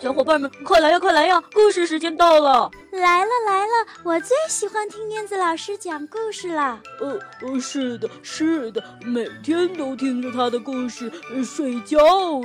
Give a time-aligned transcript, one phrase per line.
[0.00, 1.42] 小伙伴们，快来呀，快来呀！
[1.52, 2.70] 故事时间到了！
[2.92, 6.80] 来了来了，我最喜欢听燕子老师讲故事了。
[7.00, 11.10] 呃呃，是的，是的，每天都听着他的故事
[11.44, 11.98] 睡觉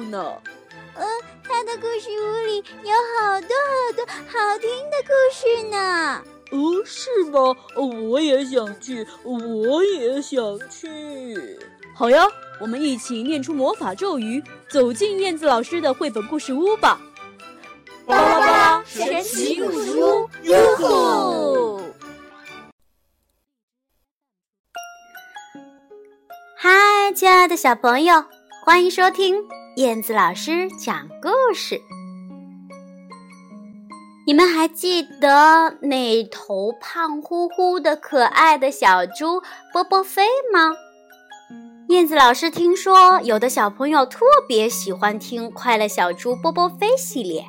[0.10, 0.34] 呢。
[0.96, 1.05] 嗯，
[1.44, 6.24] 他的故事屋里有好多好多好听的故事呢。
[6.50, 7.56] 哦，是吗？
[8.10, 10.41] 我也想去，我也想
[10.72, 11.60] 去。
[11.94, 12.26] 好呀，
[12.60, 16.99] 我们一起念出魔法咒语，走进燕子老师的绘本故事屋吧。
[18.05, 21.80] 巴拉巴拉神奇故事屋，哟吼！
[26.57, 28.26] 嗨，亲爱的小朋友，
[28.66, 29.35] 欢迎收听
[29.77, 31.79] 燕子老师讲故事。
[34.26, 40.76] 你们还记得那头胖乎乎的可爱的小猪波波飞吗？
[41.90, 47.45] 燕子老师听说，有的小朋友特别喜欢听《快乐小猪波波飞》系列，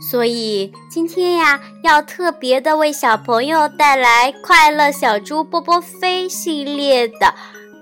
[0.00, 7.34] 所以今天呀，要特别的为小朋友带来《快乐小猪波波飞》系列的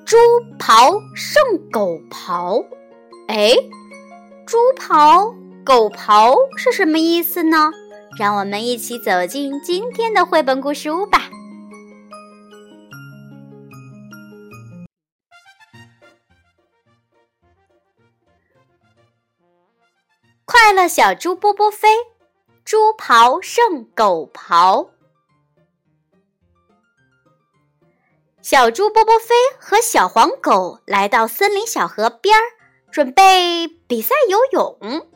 [0.04, 0.16] 猪
[0.58, 2.64] 刨胜狗刨。
[3.28, 3.54] 哎，
[4.46, 5.34] 猪刨
[5.64, 7.70] 狗刨是什么意思呢？
[8.18, 11.28] 让我们一起走进今天的绘本故事屋吧！
[20.64, 21.90] 快乐小猪波波飞，
[22.64, 24.88] 猪刨胜狗刨。
[28.40, 32.42] 小猪波波飞和小黄狗来到森林小河边儿，
[32.90, 35.06] 准备比赛游泳。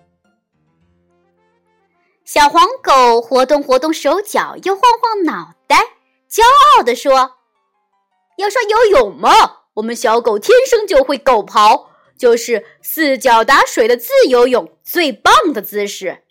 [2.26, 5.76] 小黄狗活动活动手脚，又晃晃脑袋，
[6.30, 6.42] 骄
[6.76, 7.38] 傲地说
[8.36, 9.30] ：“要说游泳嘛？
[9.76, 11.86] 我们小狗天生就会狗刨，
[12.18, 16.24] 就是四脚打水的自由泳，最棒的姿势。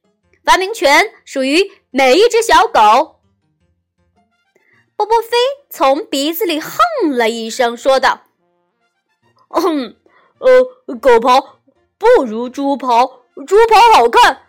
[0.43, 3.21] 发明权属于每一只小狗。”
[4.95, 5.37] 波波飞
[5.69, 6.77] 从鼻子里哼
[7.11, 8.23] 了一声，说道
[9.49, 9.95] ：“哼，
[10.39, 11.55] 呃，狗刨
[11.97, 14.43] 不如猪刨，猪刨好看。”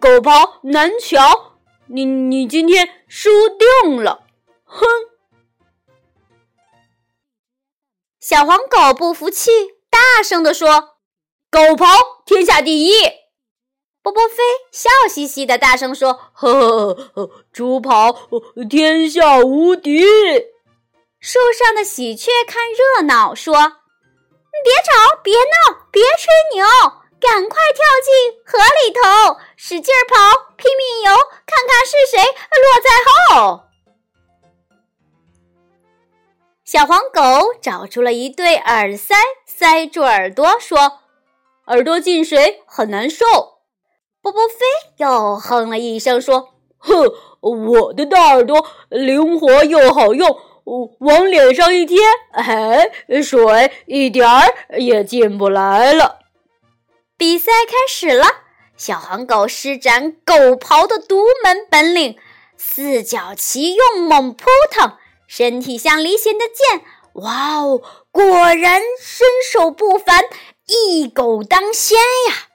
[0.00, 4.24] 狗刨难瞧，你你今天输定了，
[4.64, 4.86] 哼！
[8.18, 9.50] 小黄狗不服气，
[9.92, 10.96] 大声地说
[11.52, 11.86] ：“狗刨
[12.24, 12.94] 天下第一！”
[14.02, 14.36] 波波飞
[14.72, 18.16] 笑嘻嘻的大声说：“呵呵呵，猪刨
[18.68, 20.02] 天下无敌！”
[21.20, 23.54] 树上的喜鹊看热闹，说
[24.64, 26.66] ：“别吵，别闹，别吹牛。”
[27.22, 31.16] 赶快跳进河里头，使劲跑，拼命游，
[31.46, 33.60] 看看是谁落在后。
[36.72, 41.00] 小黄狗找出了一对耳塞，塞住耳朵，说
[41.68, 43.26] ：“耳朵进水很难受。”
[44.22, 44.64] 波波飞
[44.96, 47.12] 又哼了一声，说：“哼，
[47.42, 50.40] 我的大耳朵灵活又好用，
[51.00, 51.98] 往脸上一贴，
[52.30, 52.90] 哎，
[53.22, 56.20] 水一点儿也进不来了。”
[57.18, 58.24] 比赛开始了，
[58.78, 62.16] 小黄狗施展狗刨的独门本领，
[62.56, 64.94] 四脚齐用猛扑腾，
[65.34, 66.84] 身体像离弦的箭。
[67.14, 68.22] 哇哦，果
[68.54, 70.24] 然身手不凡，
[70.66, 71.96] 一狗当先
[72.28, 72.48] 呀！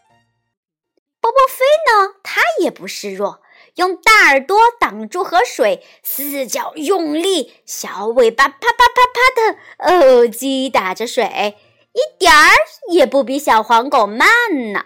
[1.19, 3.41] 波波飞呢，他也不示弱，
[3.77, 11.57] 用大耳朵挡住河水，四脚用力，小尾巴啪啪啪啪的哦击打着水。
[11.93, 12.51] 一点儿
[12.91, 14.27] 也不比小黄狗慢
[14.71, 14.85] 呢。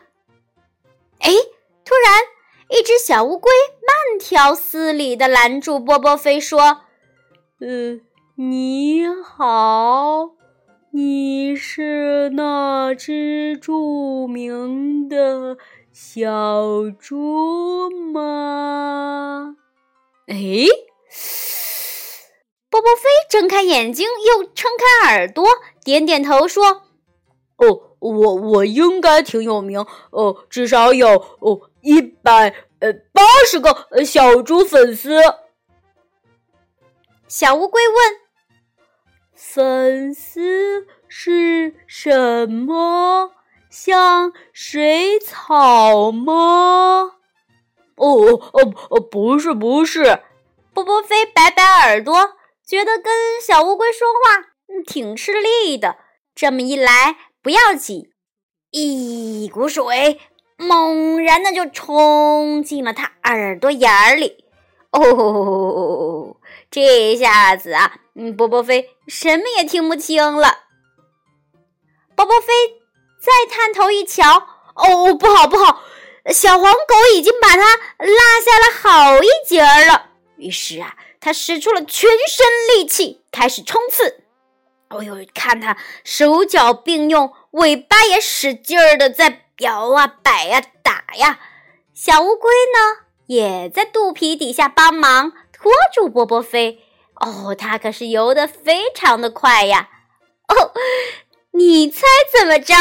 [1.20, 1.30] 哎，
[1.84, 2.22] 突然，
[2.70, 3.52] 一只小乌龟
[3.86, 6.84] 慢条斯理地拦住波波飞，说
[7.64, 8.00] ：“呃，
[8.38, 10.32] 你好，
[10.92, 15.58] 你是那只著名的
[15.92, 19.56] 小猪吗？”
[20.26, 20.36] 哎，
[22.68, 25.46] 波波飞睁开眼睛，又撑开耳朵，
[25.86, 26.82] 点点头说。
[27.58, 31.10] 哦，我我应该挺有名，哦，至少有
[31.42, 35.22] 哦一百呃八十个小猪粉丝。
[37.34, 37.98] 小乌龟问
[39.34, 43.32] ：“粉丝是什么？
[43.70, 47.14] 像水草吗？”
[47.96, 48.06] 哦
[48.52, 50.24] 哦哦，不是不是。
[50.74, 52.34] 波波飞摆摆耳朵，
[52.68, 54.48] 觉得跟小乌龟说话
[54.86, 55.96] 挺吃力的。
[56.36, 57.16] 这么一来。
[57.42, 58.12] 不要紧，
[58.72, 60.20] 一股水
[60.58, 64.44] 猛然的就冲进了他耳朵眼里。
[64.92, 66.36] 哦，
[66.72, 70.60] 这一下子啊，嗯，波波飞什么也听不清了。
[72.16, 72.48] 波波飞
[73.20, 75.84] 再探头一瞧，哦，不好不好，
[76.34, 78.16] 小黄狗已经把它落
[78.46, 80.12] 下了好一截儿了。
[80.38, 84.24] 于是啊，它使出了全身力气，开始冲刺。
[84.90, 85.76] 哦呦，看它
[86.06, 91.38] 手脚并用，尾巴也使劲儿的在摇啊摆呀打呀。
[91.94, 96.80] 小乌龟呢，也在肚皮底下帮忙拖住波波飞。
[97.16, 99.90] 哦，它可是游得非常的快呀。
[100.48, 100.74] 哦，
[101.52, 102.74] 你猜怎么着？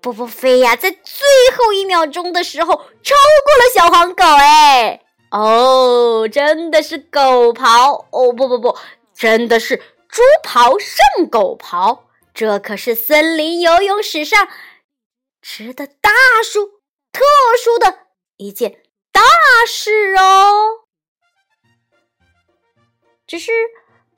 [0.00, 1.26] 波波飞呀，在最
[1.56, 4.22] 后一秒钟的时候超过了小黄狗。
[4.24, 5.00] 哎，
[5.30, 8.32] 哦，真的是狗刨哦！
[8.32, 8.76] 不不不，
[9.14, 9.76] 真的是
[10.08, 12.00] 猪刨胜狗刨。
[12.32, 14.46] 这可是森林游泳史上
[15.42, 16.10] 值得大
[16.44, 16.66] 殊、
[17.12, 17.24] 特
[17.64, 18.06] 殊的
[18.36, 19.20] 一件大
[19.66, 20.77] 事哦。
[23.28, 23.52] 只是。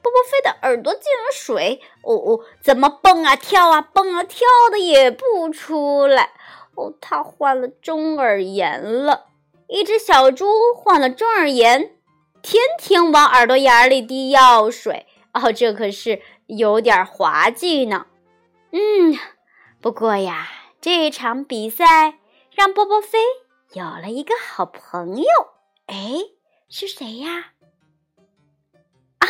[0.02, 6.30] 波波飞的耳朵进了水，哦哦，怎么蹦啊跳啊蹦啊跳的也不出来。
[6.74, 9.26] 哦，他患了中耳炎了。
[9.68, 11.98] 一只小猪患了中耳炎，
[12.40, 15.06] 天天往耳朵眼里滴药水。
[15.34, 18.06] 哦，这可是有点滑稽呢。
[18.72, 19.18] 嗯，
[19.82, 20.48] 不过呀，
[20.80, 22.14] 这场比赛
[22.54, 23.18] 让波波飞
[23.74, 25.28] 有了一个好朋友。
[25.84, 26.14] 哎，
[26.70, 27.52] 是谁呀？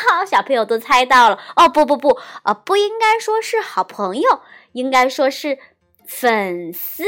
[0.09, 1.69] 好 小朋友都猜到了哦！
[1.69, 4.41] 不不不，呃，不应该说是好朋友，
[4.73, 5.59] 应该说是
[6.07, 7.05] 粉丝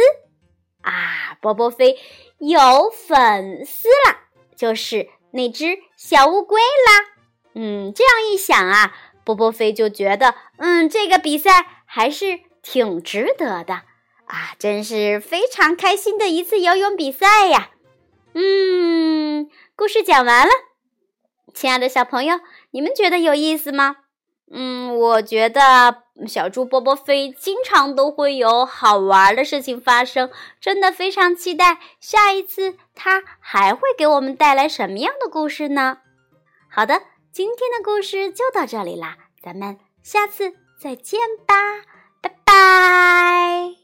[0.83, 1.37] 啊！
[1.41, 1.99] 波波飞
[2.39, 7.15] 有粉丝啦，就是那只小乌龟啦。
[7.55, 13.75] 嗯，这样一想啊，波波飞就觉得，嗯，这个比赛还是挺值得的
[14.27, 14.55] 啊！
[14.59, 17.71] 真是非常开心的一次游泳比赛呀！
[18.35, 20.53] 嗯，故事讲完了，
[21.53, 22.41] 亲爱的小朋友。
[22.73, 23.97] 你们觉得有意思吗？
[24.55, 30.31] 嗯，我觉得小猪波波飞经常都会有好玩的事情发生，
[30.61, 35.99] 真的非常期待下一次它还会给我们带来什么样的故事呢？
[36.71, 37.01] 好的，
[37.33, 41.55] 今天的故事就到这里啦，咱们下次再见吧。
[42.21, 43.82] 拜拜